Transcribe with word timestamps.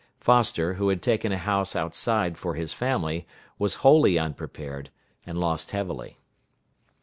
Foster, 0.19 0.73
who 0.73 0.89
had 0.89 0.99
taken 1.03 1.31
a 1.31 1.37
house 1.37 1.75
outside 1.75 2.35
for 2.35 2.55
his 2.55 2.73
family, 2.73 3.27
was 3.59 3.75
wholly 3.85 4.17
unprepared, 4.17 4.89
and 5.27 5.37
lost 5.39 5.69
heavily. 5.69 6.17